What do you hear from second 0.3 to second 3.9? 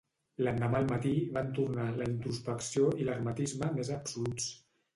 L'endemà al matí van tornar la introspecció i l'hermetisme